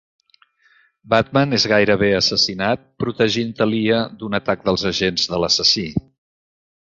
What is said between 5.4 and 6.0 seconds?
l'assassí.